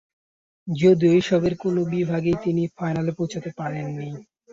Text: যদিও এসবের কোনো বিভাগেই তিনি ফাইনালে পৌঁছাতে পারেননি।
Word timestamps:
যদিও 0.67 1.11
এসবের 1.19 1.53
কোনো 1.63 1.81
বিভাগেই 1.91 2.37
তিনি 2.43 2.63
ফাইনালে 2.77 3.11
পৌঁছাতে 3.17 3.49
পারেননি। 3.59 4.09